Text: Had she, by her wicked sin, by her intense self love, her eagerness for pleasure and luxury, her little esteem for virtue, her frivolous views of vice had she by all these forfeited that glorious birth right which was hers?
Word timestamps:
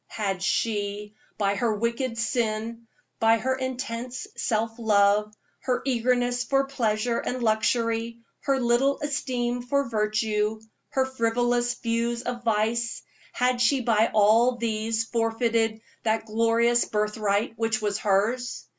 Had 0.07 0.41
she, 0.41 1.13
by 1.37 1.53
her 1.53 1.75
wicked 1.75 2.17
sin, 2.17 2.87
by 3.19 3.37
her 3.37 3.53
intense 3.53 4.25
self 4.35 4.79
love, 4.79 5.31
her 5.59 5.83
eagerness 5.85 6.43
for 6.43 6.65
pleasure 6.65 7.19
and 7.19 7.43
luxury, 7.43 8.17
her 8.39 8.59
little 8.59 8.99
esteem 9.03 9.61
for 9.61 9.87
virtue, 9.89 10.59
her 10.89 11.05
frivolous 11.05 11.75
views 11.75 12.23
of 12.23 12.43
vice 12.43 13.03
had 13.31 13.61
she 13.61 13.81
by 13.81 14.09
all 14.11 14.55
these 14.57 15.03
forfeited 15.03 15.79
that 16.01 16.25
glorious 16.25 16.85
birth 16.85 17.17
right 17.17 17.53
which 17.55 17.79
was 17.79 17.99
hers? 17.99 18.65